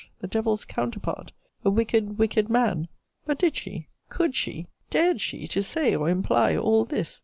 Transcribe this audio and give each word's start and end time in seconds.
'The 0.17 0.25
devil's 0.29 0.65
counterpart!' 0.65 1.31
'A 1.63 1.69
wicked, 1.69 2.17
wicked 2.17 2.49
man!' 2.49 2.87
But 3.27 3.37
did 3.37 3.55
she, 3.55 3.87
could 4.09 4.33
she, 4.35 4.65
dared 4.89 5.21
she, 5.21 5.45
to 5.49 5.61
say, 5.61 5.95
or 5.95 6.09
imply 6.09 6.57
all 6.57 6.85
this? 6.85 7.19